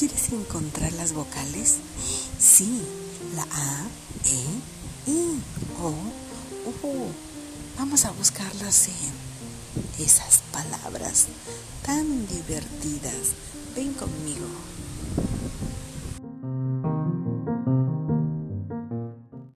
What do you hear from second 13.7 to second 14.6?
Ven conmigo.